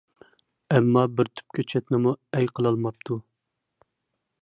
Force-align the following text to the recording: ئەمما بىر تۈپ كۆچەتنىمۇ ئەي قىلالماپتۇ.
ئەمما 0.75 1.03
بىر 1.19 1.29
تۈپ 1.39 1.55
كۆچەتنىمۇ 1.59 2.17
ئەي 2.39 2.51
قىلالماپتۇ. 2.61 3.23